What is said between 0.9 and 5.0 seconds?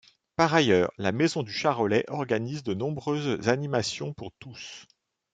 la Maison du Charolais organise de nombreuses animations pour tous.